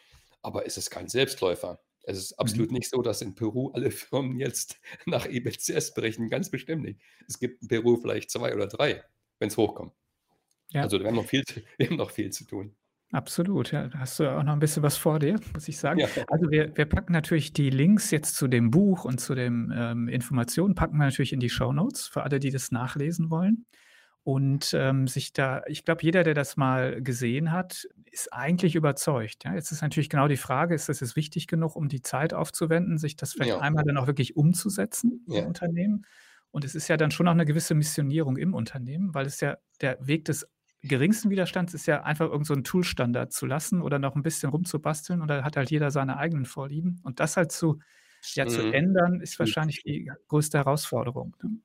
[0.43, 1.79] Aber es ist kein Selbstläufer.
[2.03, 2.77] Es ist absolut mhm.
[2.77, 6.29] nicht so, dass in Peru alle Firmen jetzt nach EBCS berichten.
[6.29, 6.99] Ganz bestimmt nicht.
[7.27, 9.03] Es gibt in Peru vielleicht zwei oder drei,
[9.39, 9.93] wenn es hochkommt.
[10.69, 10.81] Ja.
[10.81, 11.43] Also wir haben, noch viel,
[11.77, 12.75] wir haben noch viel zu tun.
[13.11, 13.87] Absolut, ja.
[13.87, 15.99] Da hast du auch noch ein bisschen was vor dir, muss ich sagen.
[15.99, 16.07] Ja.
[16.27, 20.07] Also wir, wir packen natürlich die Links jetzt zu dem Buch und zu den ähm,
[20.07, 23.65] Informationen, packen wir natürlich in die Show Notes für alle, die das nachlesen wollen.
[24.25, 29.43] Und ähm, sich da, ich glaube, jeder, der das mal gesehen hat, ist eigentlich überzeugt.
[29.43, 29.53] Ja?
[29.53, 32.97] Jetzt ist natürlich genau die Frage, ist das jetzt wichtig genug, um die Zeit aufzuwenden,
[32.97, 33.59] sich das vielleicht ja.
[33.59, 35.41] einmal dann auch wirklich umzusetzen ja.
[35.41, 36.05] im Unternehmen?
[36.51, 39.57] Und es ist ja dann schon auch eine gewisse Missionierung im Unternehmen, weil es ja
[39.81, 40.47] der Weg des
[40.83, 45.21] geringsten Widerstands ist ja einfach irgend so Tool-Standard zu lassen oder noch ein bisschen rumzubasteln
[45.21, 46.99] und da hat halt jeder seine eigenen Vorlieben.
[47.03, 47.79] Und das halt zu
[48.35, 48.73] ja, zu Mhm.
[48.73, 51.57] ändern, ist wahrscheinlich die größte Herausforderung, ne?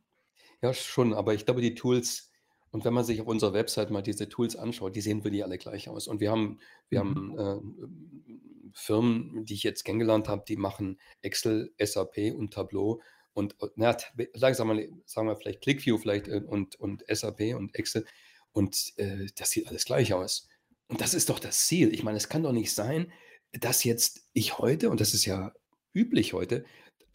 [0.60, 2.27] Ja, schon, aber ich glaube, die Tools
[2.70, 5.58] und wenn man sich auf unserer Website mal diese Tools anschaut, die sehen wirklich alle
[5.58, 6.06] gleich aus.
[6.08, 6.58] Und wir haben
[6.90, 7.08] wir Mhm.
[7.36, 13.00] haben, ähm, Firmen, die ich jetzt kennengelernt habe, die machen Excel, SAP und Tableau
[13.32, 13.96] und, äh, na,
[14.34, 18.04] sagen wir sagen wir vielleicht ClickView vielleicht, äh, und und SAP und Excel
[18.52, 20.48] und, äh, das sieht alles gleich aus.
[20.88, 21.92] Und das ist doch das Ziel.
[21.94, 23.12] Ich meine, es kann doch nicht sein,
[23.52, 25.52] dass jetzt ich heute und das ist ja
[25.94, 26.64] üblich heute,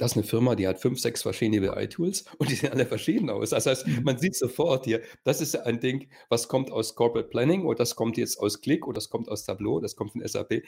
[0.03, 3.51] dass 'ne Firma, die hat 5, 6 verschiedene BI-Tools und die sehen alle verschieden aus.
[3.51, 4.03] Das heißt, Mhm.
[4.03, 7.95] man sieht sofort hier, das ist ein Ding, was kommt aus Corporate Planning oder das
[7.95, 10.63] kommt jetzt aus Qlik oder das kommt aus Tableau, das kommt von SAP,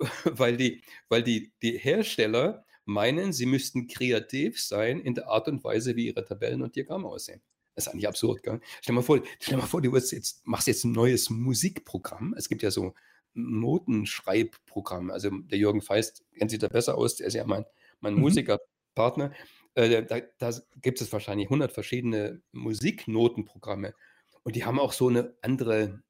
[0.24, 5.64] weil die weil die die Hersteller meinen, sie müssten kreativ sein in der Art und
[5.64, 7.42] Weise, wie ihre Tabellen und Diagramme aussehen.
[7.74, 8.60] Das ist eigentlich absurd, gell?
[8.82, 12.34] Stell mal vor stell mal vor, du jetzt machst jetzt 'n neues Musikprogramm.
[12.38, 12.94] Es gibt ja so
[13.34, 15.12] Notenschreibprogramme.
[15.12, 17.64] Also, der Jürgen Feist kennt sich da besser aus, der ist ja mein
[18.00, 18.46] mein Mhm.
[18.94, 19.32] Musikerpartner.
[19.74, 20.50] Äh, da da
[20.82, 23.94] gibt es wahrscheinlich 100 verschiedene Musiknotenprogramme
[24.44, 26.02] und die haben auch so 'ne andere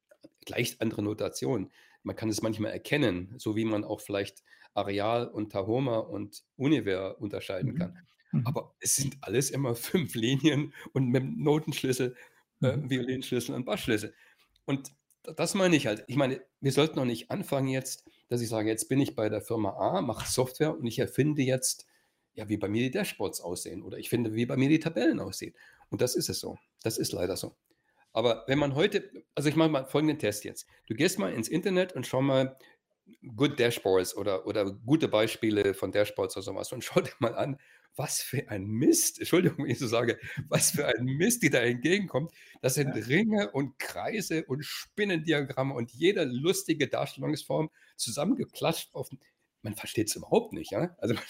[0.47, 1.71] leicht andere Notation.
[2.03, 7.19] Man kann es manchmal erkennen, so wie man auch vielleicht Areal und Tahoma und Univer
[7.21, 7.75] unterscheiden Mhm.
[7.75, 7.93] kann.
[8.33, 8.43] Mhm.
[8.43, 12.15] Aber es sind alles immer 5 Linien und mit'm Notenschlüssel,
[12.61, 12.87] äh, Mhm.
[12.89, 14.13] Violinschlüssel und Bassschlüssel.
[14.65, 14.91] Und
[15.23, 16.05] das meine ich halt.
[16.07, 19.29] Ich meine, wir sollten doch nicht anfangen jetzt, dass ich sage: „Jetzt bin ich bei
[19.29, 21.85] der Firma A, mache Software und ich erfinde jetzt,
[22.33, 25.19] ja, wie bei mir die Dashboards aussehen oder ich finde, wie bei mir die Tabellen
[25.19, 25.53] aussehen.“
[25.89, 26.57] Und das ist es so.
[26.83, 27.55] Das ist leider so.
[28.13, 30.67] Aber wenn man heute also, ich mache mal folgenden Test jetzt.
[30.87, 32.57] Du gehst mal ins Internet und schau mal
[33.35, 37.35] Good Dashboards oder oder gute Beispiele von Dashboards oder so was und schau dir mal
[37.35, 37.57] an,
[37.95, 40.19] was für ein Mist Entschuldigung, wenn ich so sage,
[40.49, 42.31] was für ein Mist dir da entgegenkommt.
[42.61, 42.93] Das sind.
[42.95, 49.09] Ringe und Kreise und Spinnendiagramme und jede lustige Darstellungsform zusammengeklatscht auf
[49.63, 50.95] man versteht's überhaupt nicht, ja?
[50.99, 51.23] Also, man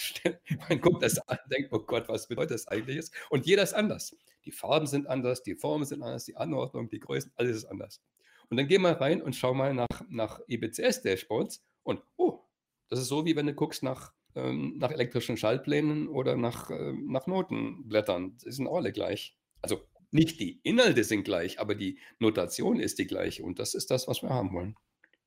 [0.70, 3.64] man guckt das an und denkt: „Oh Gott, was bedeutet das eigentlich jetzt?“ Und jeder
[3.64, 4.16] ist anders.
[4.46, 8.02] Die Farben sind anders, die Formen sind anders, die Anordnung, die Größen, alles ist anders.
[8.50, 12.44] Und dann geh mal rein und schau mal nach nach eBCS-Dashboards und, oh,
[12.90, 17.08] das ist so, wie wenn du guckst nach ähm, nach elektrischen Schaltplänen oder nach ähm,
[17.12, 18.38] nach Notenblättern.
[18.46, 19.38] Die sind alle gleich.
[19.62, 23.92] Also, nicht die Inhalte sind gleich, aber die Notation ist die gleiche und das ist
[23.92, 24.76] das, was wir haben wollen.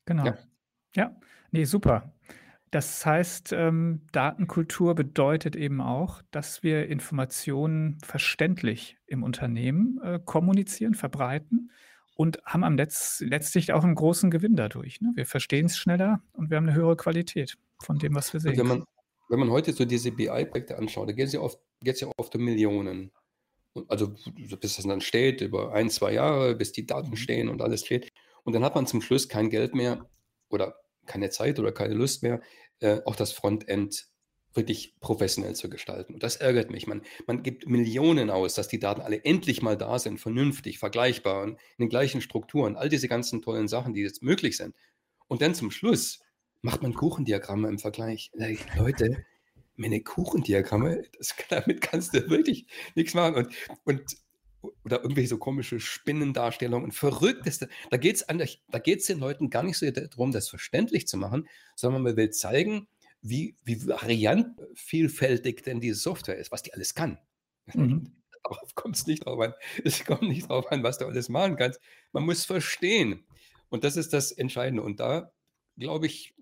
[0.09, 0.35] Genau.
[0.35, 0.39] Ja.
[0.97, 1.17] Ja,
[1.53, 2.15] ne, super.
[2.73, 10.95] Das heißt, ähm, Datenkultur bedeutet eben auch, dass wir Informationen verständlich im Unternehmen, äh, kommunizieren,
[10.95, 11.71] verbreiten
[12.17, 15.13] und haben am Letz letztlich auch 'n großen Gewinn dadurch, ne?
[15.17, 18.57] Wir verstehen's schneller und wir haben 'ne höhere Qualität von dem, was wir Und sehen
[18.57, 18.81] wenn können.
[18.81, 18.85] man
[19.31, 22.45] wenn man heute so diese BI-Projekte anschaut, da geht's ja oft geht's ja oft um
[22.45, 23.13] Millionen.
[23.75, 27.17] Und also, bis das dann steht, über 1, 2 Jahre, bis die Daten Mhm.
[27.17, 28.11] stehen und alles steht.
[28.45, 30.11] Und dann hat man zum Schluss kein Geld mehr
[30.51, 32.41] oder keine Zeit oder keine Lust mehr,
[32.81, 34.09] äh, auch das Frontend
[34.53, 36.15] wirklich professionell zu gestalten.
[36.15, 36.87] Und das ärgert mich.
[36.89, 41.43] Man man gibt Millionen aus, dass die Daten alle endlich mal da sind, vernünftig, vergleichbar
[41.43, 44.75] und in den gleichen Strukturen, all diese ganzen tollen Sachen, die jetzt möglich sind.
[45.29, 46.21] Und dann zum Schluss
[46.63, 48.31] macht man Kuchendiagramme im Vergleich.
[48.77, 49.25] „Leute,
[49.77, 54.17] meine Kuchendiagramme, das damit kannst du wirklich nix machen.“ Und und
[54.85, 57.69] oder irgendwelche so komische Spinnendarstellungen, Verrückteste.
[57.91, 61.17] Da geht's an da geht's den Leuten gar nicht so d drum, das verständlich zu
[61.17, 62.89] machen, sondern man will zeigen,
[63.23, 67.19] wie wie variantenvielfältig denn die Software ist, was die alles kann.
[67.73, 68.13] Mhm.
[68.45, 69.55] Darauf kommt's nicht drauf an.
[69.85, 71.81] Es kommt nicht drauf an, was du alles machen kannst.
[72.13, 73.25] Man muss verstehen.
[73.69, 74.83] Und das ist das Entscheidende.
[74.83, 75.33] Und da
[75.77, 76.35] glaube ich,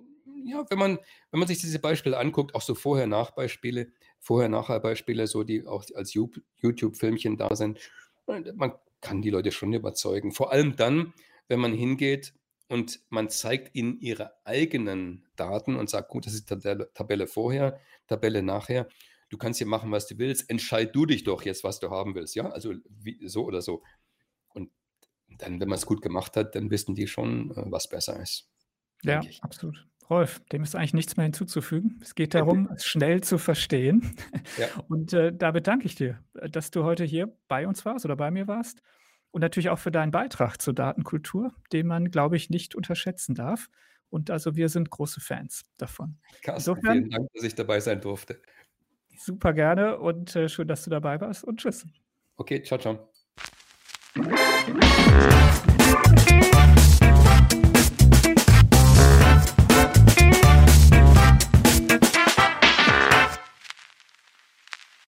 [0.45, 0.99] ja, wenn man
[1.31, 7.37] wenn man sich diese Beispiele anguckt, auch so Vorher-Nach-Beispiele Vorher-Nachher-Beispiele, so die auch als YouTube-Filmchen
[7.37, 7.79] da sind,
[8.27, 10.33] man kann die Leute schon überzeugen.
[10.33, 11.15] Vor allem dann,
[11.49, 12.35] wenn man hingeht
[12.69, 17.81] und man zeigt ihnen ihre eigenen Daten und sagt: „Gut, das ist Tabelle Tabelle vorher,
[18.07, 18.89] Tabelle nachher.
[19.31, 20.49] Du kannst hier machen, was du willst.
[20.51, 22.49] Entscheid du dich doch jetzt, was du haben willst, ja?
[22.51, 23.83] Also, wie so oder so.“
[24.55, 24.71] Und
[25.29, 28.51] dann, wenn man's gut gemacht hat, dann wissen die schon, äh, was besser ist,
[29.03, 29.89] Ja, absolut.
[30.11, 32.01] Rolf, dem ist eigentlich nichts mehr hinzuzufügen.
[32.03, 34.17] Es geht darum, es schnell zu verstehen.
[34.59, 34.67] Ja.
[34.89, 36.19] Und, äh, da bedanke ich dir,
[36.51, 38.83] dass du heute hier bei uns warst oder bei mir warst
[39.31, 43.69] und natürlich auch für deinen Beitrag zur Datenkultur, den man, glaube ich, nicht unterschätzen darf.
[44.11, 46.17] Und also, wir sind große Fans davon.
[46.43, 48.41] Carsten, Insofern vielen Dank, dass ich dabei sein durfte.
[49.19, 51.87] super gerne und, äh, schön, dass du dabei warst und tschüss.
[52.37, 53.11] Okay, tschau, tschau.